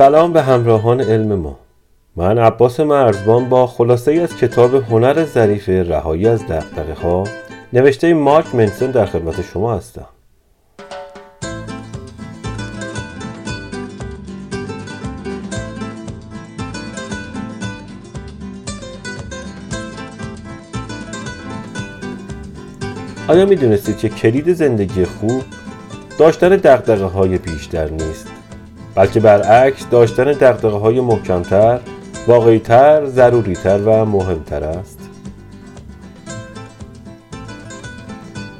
[0.00, 1.58] سلام به همراهان علم ما.
[2.16, 7.24] من عباس مرزبان با خلاصه ای از کتاب هنر ظریف رهایی از دقدقه ها
[7.72, 10.06] نوشته مارک منسن در خدمت شما هستم.
[23.28, 25.42] آیا می دونستید که کلید زندگی خوب
[26.18, 28.39] داشتن دقدقه های بیشتر نیست؟
[28.94, 31.80] بلکه برعکس داشتن دقدقه های محکمتر
[32.26, 34.98] واقعیتر ضروریتر و مهمتر است.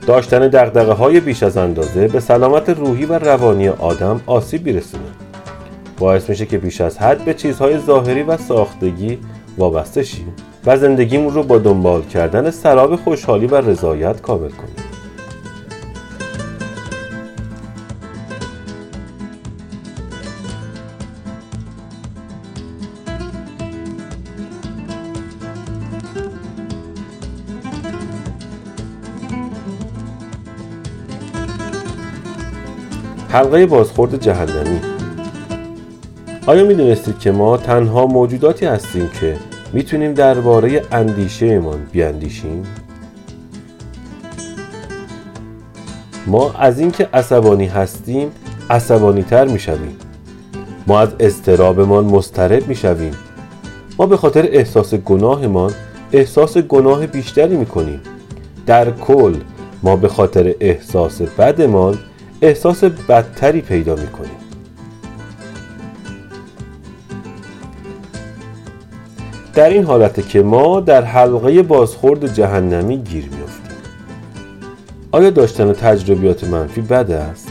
[0.07, 5.05] داشتن دقدقه های بیش از اندازه به سلامت روحی و روانی آدم آسیب میرسونه.
[5.98, 9.19] باعث میشه که بیش از حد به چیزهای ظاهری و ساختگی
[9.59, 10.33] وابسته شیم
[10.66, 14.90] و زندگیمون رو با دنبال کردن سراب خوشحالی و رضایت کامل کنیم.
[33.33, 34.81] حلقه بازخورد جهنمی.
[36.47, 39.37] آیا می دونستید که ما تنها موجوداتی هستیم که
[39.73, 42.63] می‌تونیم درباره اندیشهمان بیاندیشیم؟
[46.27, 48.31] ما از اینکه عصبانی هستیم
[48.71, 49.97] عصبانی تر می‌شویم.
[50.87, 53.15] ما از اضطرابمان مضطرب می‌شویم.
[53.99, 55.73] ما به خاطر احساس گناهمان
[56.13, 58.01] احساس گناه بیشتری می‌کنیم.
[58.67, 59.35] در کل
[59.83, 61.99] ما به خاطر احساس بدمان
[62.43, 64.31] احساس بدتری پیدا می‌کنیم
[69.55, 73.77] در این حالت که ما در حلقه بازخورد جهنمی گیر میافتیم.
[75.12, 77.49] آیا داشتن تجربیات منفی بد است؟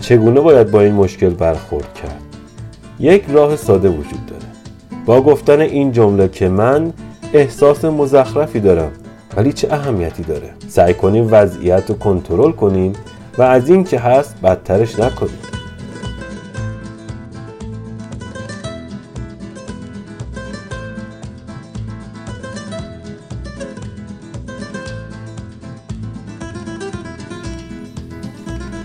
[0.00, 2.22] چگونه باید با این مشکل برخورد کرد؟
[3.00, 4.42] یک راه ساده وجود داره.
[5.06, 6.92] با گفتن این جمله که من
[7.32, 8.90] احساس مزخرفی دارم
[9.36, 12.92] ولی چه اهمیتی داره؟ سعی کنیم وضعیت رو کنترل کنیم
[13.38, 15.38] و از این که هست بدترش نکنیم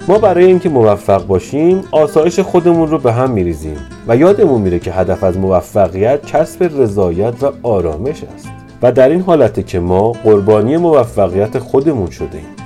[0.07, 3.77] ما برای اینکه موفق باشیم آسایش خودمون رو به هم میریزیم
[4.07, 8.47] و یادمون میره که هدف از موفقیت کسب رضایت و آرامش است.
[8.81, 12.62] و در این حالته که ما قربانی موفقیت خودمون شده ایم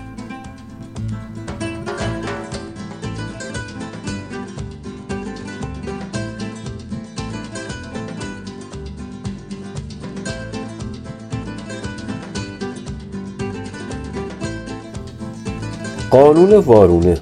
[16.12, 17.18] قانون وارونه.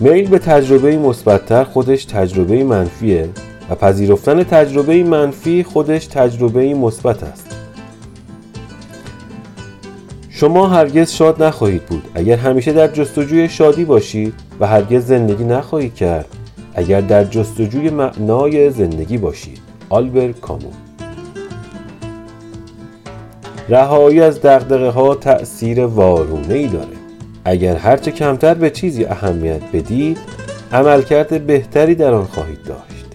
[0.00, 3.28] میل به تجربه مثبتتر خودش تجربه منفیه
[3.70, 7.56] و پذیرفتن تجربه منفی خودش تجربه مثبت است.
[10.30, 12.02] شما هرگز شاد نخواهید بود.
[12.14, 16.26] اگر همیشه در جستجوی شادی باشید و هرگز زندگی نخواهید کرد
[16.74, 19.58] اگر در جستجوی معنای زندگی باشید
[19.88, 20.70] آلبر کامو
[23.72, 26.96] رهایی از دقدقه ها تأثیر وارونه ای داره.
[27.44, 30.18] اگر هرچه کمتر به چیزی اهمیت بدید
[30.72, 33.06] عملکرد بهتری در آن خواهید داشت.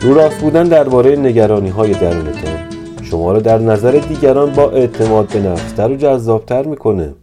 [0.00, 2.67] رو راست بودن درباره نگرانی های درونتان
[3.10, 7.14] شما را در نظر دیگران با اعتماد به نفستر و جذابتر می‌کنه.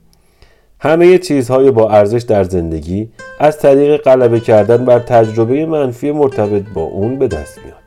[0.79, 3.09] همه چیزهای با ارزش در زندگی
[3.40, 7.78] از طریق غلبه کردن بر تجربه منفی مرتبط با اون به دست میاد.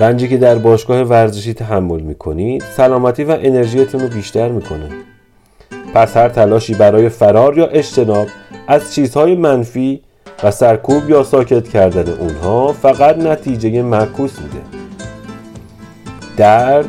[0.00, 4.88] رنجی که در باشگاه ورزشی تحمل می‌کنید سلامتی و انرژیتون رو بیشتر می‌کنه.
[5.94, 8.26] پس هر تلاشی برای فرار یا اجتناب
[8.68, 10.02] از چیزهای منفی
[10.44, 14.77] و سرکوب یا ساکت کردن اونها فقط نتیجه معکوس میده.
[16.38, 16.88] درد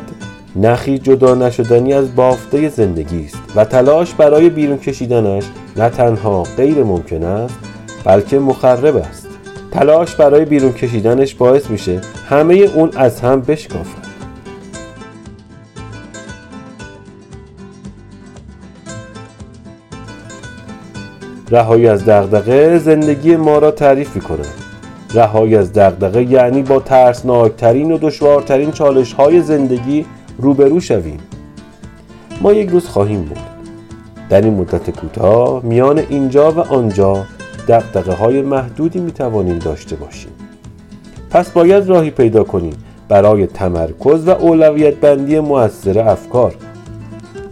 [0.56, 5.44] نخی جدا نشدنی از بافته زندگی است و تلاش برای بیرون کشیدنش
[5.76, 7.58] نه تنها غیر ممکن است
[8.04, 9.26] بلکه مخرب است.
[9.70, 14.10] تلاش برای بیرون کشیدنش باعث میشه همه اون از هم بشکافد
[21.50, 24.44] رهایی از دغدغه زندگی ما را تعریف می‌کنه
[25.14, 30.06] رهایی از دغدغه یعنی با ترسناکترین و دشوارترین چالش های زندگی
[30.38, 31.18] روبرو شویم.
[32.40, 33.38] ما یک روز خواهیم بود.
[34.28, 37.24] در این مدت کوتاه میان اینجا و آنجا
[37.68, 40.32] دقدقه های محدودی می توانیم داشته باشیم.
[41.30, 42.72] پس باید راهی پیدا کنیم
[43.08, 46.54] برای تمرکز و اولویت بندی موثر افکار.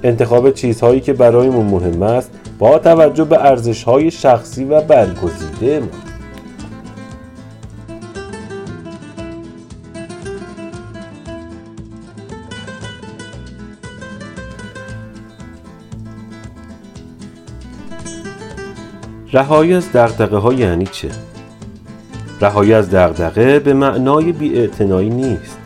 [0.03, 6.08] انتخاب چیزهایی که برایمون مهم است با توجه به ارزش های شخصی و برگزیده ما.
[19.33, 21.09] رهایی از دقدقه ها یعنی چه؟
[22.41, 25.59] رهایی از دقدقه به معنای بیاعتنایی نیست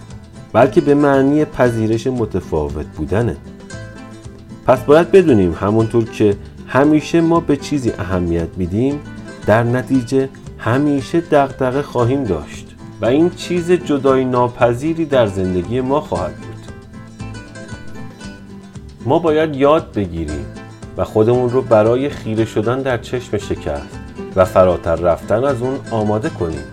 [0.53, 3.37] بلکه به معنی پذیرش متفاوت بودنه
[4.67, 6.37] پس باید بدونیم همونطور که
[6.67, 9.01] همیشه ما به چیزی اهمیت میدیم
[9.47, 10.29] در نتیجه
[10.59, 12.67] همیشه دقدقه خواهیم داشت
[13.01, 16.73] و این چیز جدای ناپذیری در زندگی ما خواهد بود
[19.05, 20.47] ما باید یاد بگیریم
[20.97, 23.99] و خودمون رو برای خیره شدن در چشم شکست
[24.37, 26.65] و فراتر رفتن از اون آماده کنیم.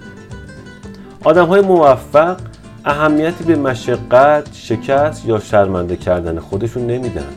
[1.23, 2.37] آدم های موفق
[2.85, 7.27] اهمیتی به مشقت، شکست یا شرمنده کردن خودشون نمیدن.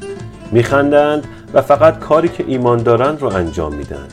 [0.52, 4.06] میخندند و فقط کاری که ایمان دارند رو انجام میدن.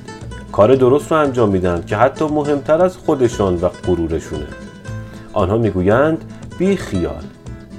[0.52, 4.48] کار درست رو انجام میدن که حتی مهمتر از خودشان و غرورشونه.
[5.34, 7.24] آنها می‌گویند بی خیال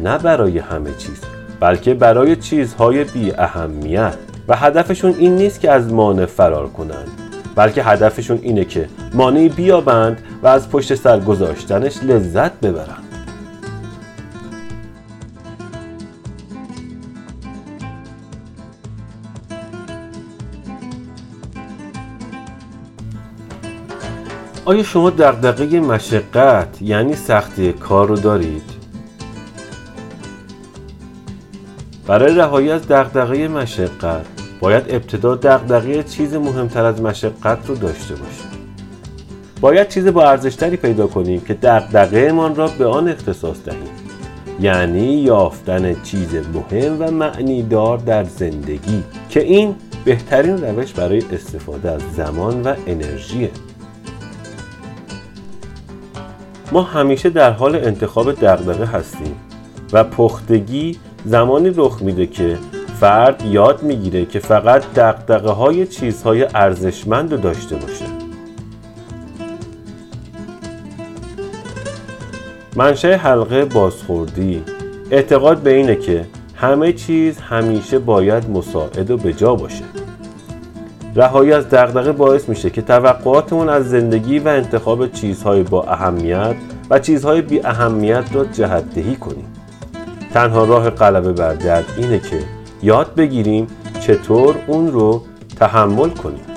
[0.03, 1.21] نه برای همه چیز
[1.61, 4.30] بلکه برای چیزهای بی اهمیت.
[4.51, 7.09] و هدفشون این نیست که از مانع فرار کنند
[7.55, 13.05] بلکه هدفشون اینه که مانعی بیابند و از پشت سر گذاشتنش لذت ببرند
[24.65, 28.63] آیا شما دقدقه مشقت یعنی سختی کار رو دارید؟
[32.07, 38.47] برای رهایی از دقدقه مشقت باید ابتدا دقدقه چیز مهمتر از مشقت رو داشته باشیم.
[39.61, 43.89] باید چیز با ارزشتری پیدا کنیم که دقدقه من را به آن اختصاص دهیم.
[44.61, 49.75] یعنی یافتن چیز مهم و معنیدار در زندگی که این
[50.05, 53.51] بهترین روش برای استفاده از زمان و انرژیه.
[56.73, 59.35] ما همیشه در حال انتخاب دغدغه هستیم
[59.93, 62.59] و پختگی زمانی رخ میده که
[63.01, 68.05] فرد یاد می‌گیره که فقط دقدقه های چیزهای ارزشمند رو داشته باشه.
[72.77, 74.65] منشه حلقه بازخوردی.
[75.11, 76.25] اعتقاد به اینه که
[76.55, 79.85] همه چیز همیشه باید مساعد و بجا باشه.
[81.15, 86.57] رهایی از دغدغه باعث میشه که توقعاتمون از زندگی و انتخاب چیزهای با اهمیت
[86.91, 89.53] و چیزهای بی اهمیت را جهت دهی کنیم.
[90.35, 93.67] تنها راه غلبه بر درد اینه که یاد بگیریم
[94.01, 95.25] چطور اون رو
[95.57, 96.50] تحمل کنیم.